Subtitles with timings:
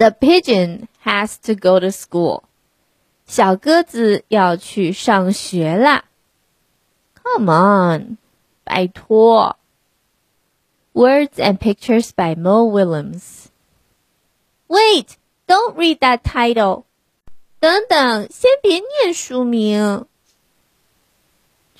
[0.00, 2.42] The pigeon has to go to school.
[3.26, 6.04] 小鸽子要去上学啦。
[7.22, 8.18] Come on，
[8.64, 9.56] 拜托。
[10.92, 13.46] Words and Pictures by Mo Willems.
[14.68, 15.16] Wait,
[15.46, 16.84] don't read that title.
[17.58, 20.06] 等等，先别念书名。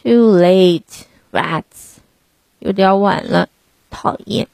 [0.03, 1.99] Too late, rats.
[2.59, 3.49] 有点晚了，
[3.91, 4.49] 讨厌。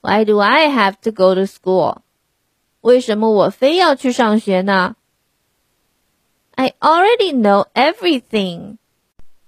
[0.00, 1.98] Why do I have to go to school?
[2.82, 4.96] 为什么我非要去上学呢？
[6.56, 8.76] I already know everything.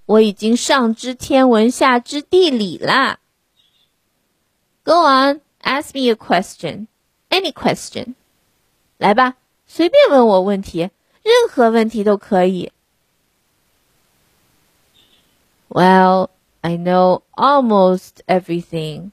[0.06, 3.18] 我已经上知天文下知地理啦。
[4.84, 6.86] Go on, ask me a question,
[7.28, 8.14] any question.
[8.98, 9.34] 来吧，
[9.66, 10.90] 随便问我问题，
[11.22, 12.72] 任何问题都可以。
[15.68, 16.30] Well,
[16.60, 19.10] I know almost everything.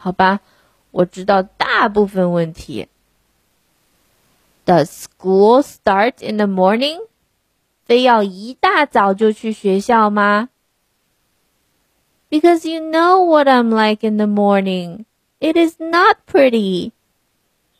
[0.00, 0.40] 好吧，
[0.90, 2.88] 我知道大部分问题。
[4.64, 7.00] Does school start in the morning?
[7.84, 10.48] 非要一大早就去学校吗？
[12.28, 15.04] Because you know what I'm like in the morning.
[15.38, 16.90] It is not pretty.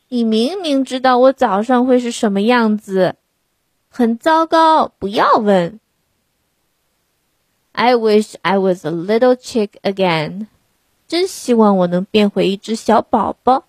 [0.07, 3.15] 你明明知道我早上会是什么样子，
[3.89, 4.87] 很糟糕。
[4.97, 5.81] 不要问。
[7.73, 10.47] I wish I was a little chick again.
[11.12, 13.64] 真希望我能变回一只小宝宝。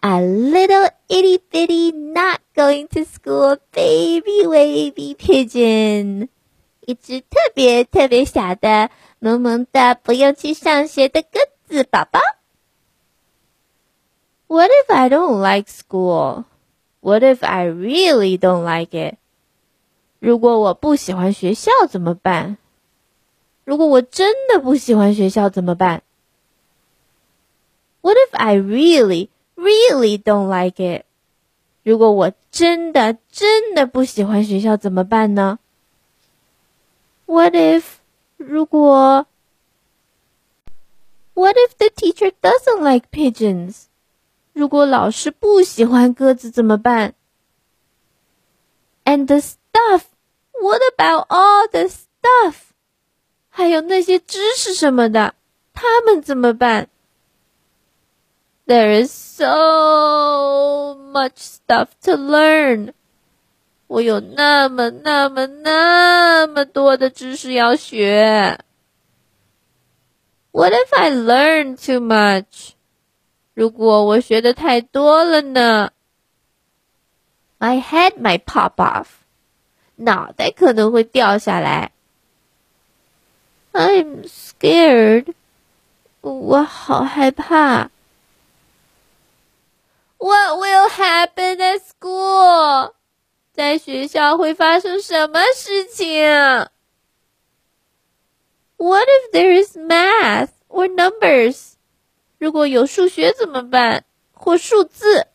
[0.00, 6.30] A little itty bitty not going to school baby wavy pigeon，
[6.80, 12.18] 一只特别特别小的萌萌的不用去上学的鸽子宝宝。
[14.48, 16.42] What if I don't like school?
[17.02, 19.18] What if I really don't like it?
[20.18, 22.58] 如果我不喜欢学校怎么办？
[23.63, 26.01] 如果我真的不喜欢学校怎么办？
[28.01, 31.05] What if I really, really don't like it?
[31.83, 35.59] 如果我真的真的不喜欢学校怎么办呢？
[37.25, 37.83] What if
[38.37, 39.27] 如果
[41.33, 43.83] What if the teacher doesn't like pigeons?
[44.53, 47.13] 如果老师不喜欢鸽子怎么办？
[49.05, 50.03] And the stuff.
[50.51, 52.55] What about all the stuff?
[53.56, 55.36] 还有那些知识什么的，
[55.72, 56.88] 他们怎么办
[58.66, 62.94] ？There is so much stuff to learn.
[63.86, 68.58] 我有那么那么那么多的知识要学。
[70.50, 72.70] What if I learn too much?
[73.54, 75.92] 如果我学的太多了呢
[77.60, 79.06] ？My head might pop off，
[79.94, 81.92] 脑袋可能会掉下来。
[83.73, 85.33] I'm scared，
[86.21, 87.89] 我好害怕。
[90.17, 92.93] What will happen at school？
[93.53, 96.67] 在学校会发生什么事情？
[98.77, 101.73] What if there is math or numbers？
[102.37, 104.03] 如果有数学怎么办？
[104.33, 105.27] 或数字？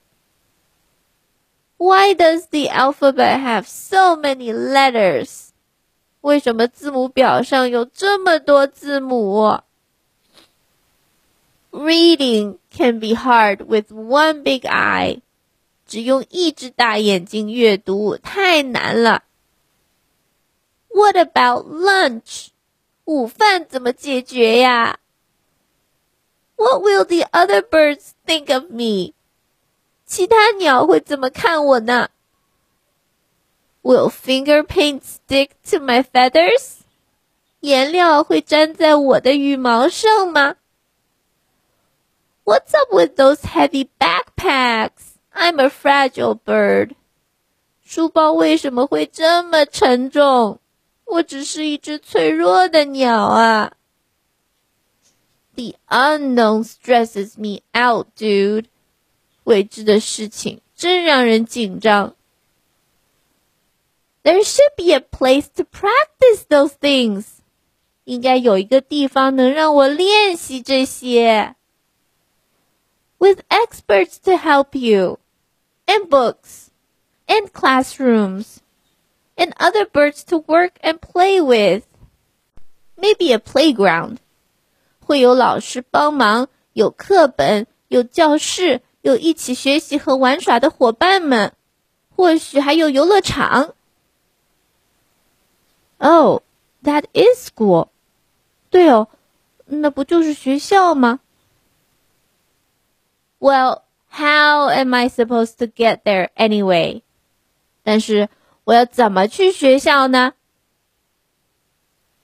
[1.77, 5.48] Why does the alphabet have so many letters？
[6.22, 9.62] 为什么字母表上有这么多字母
[11.72, 15.22] ？Reading can be hard with one big eye。
[15.90, 19.24] 只用一只大眼睛阅读太难了。
[20.90, 22.50] What about lunch？
[23.06, 25.00] 午饭怎么解决呀
[26.58, 29.14] ？What will the other birds think of me?
[30.06, 32.10] 其他鸟会怎么看我呢
[33.83, 36.81] ？Will finger paint stick to my feathers?
[37.61, 40.57] 颜料会粘在我的羽毛上吗？
[42.45, 45.17] What's up with those heavy backpacks?
[45.33, 46.95] I'm a fragile bird.
[47.83, 50.61] 书包为什么会这么沉重？
[51.07, 53.73] 我只是一只脆弱的鸟啊！
[55.55, 58.67] the unknown stresses me out, dude.
[59.45, 62.17] 未知的事情真让人紧张。
[64.23, 67.25] There should be a place to practice those things.
[68.05, 71.57] 应该有一个地方能让我练习这些。
[73.19, 75.19] With experts to help you,
[75.87, 76.69] and books,
[77.27, 78.59] and classrooms,
[79.37, 81.85] and other birds to work and play with.
[82.97, 84.19] Maybe a playground
[85.01, 91.53] 会有老师帮忙，有课本，有教室，有一起学习和玩耍的伙伴们，
[92.15, 93.75] 或许还有游乐场。
[95.99, 96.43] Oh,
[96.83, 97.89] that is school.
[98.71, 99.09] 对哦，
[99.67, 101.21] 那不就是学校吗？
[103.39, 107.03] Well, how am I supposed to get there anyway？
[107.83, 108.29] 但是
[108.65, 110.35] 我要怎么去学校呢？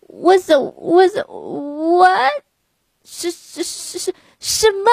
[0.01, 2.43] Was was what？
[3.05, 4.91] 是是是是什么？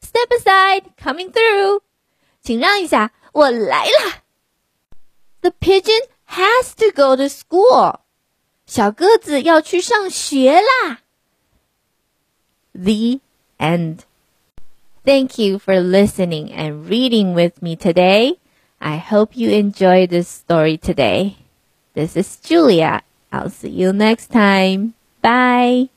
[0.00, 1.80] Step aside, coming through，
[2.42, 4.22] 请让一下，我来了。
[5.40, 7.99] The pigeon has to go to school.
[8.65, 10.99] 小鸽子要去上学啦。
[12.73, 13.19] The
[13.57, 13.99] end.
[15.05, 18.37] Thank you for listening and reading with me today.
[18.79, 21.37] I hope you enjoyed this story today.
[21.95, 23.01] This is Julia.
[23.31, 24.93] I'll see you next time.
[25.21, 25.89] Bye.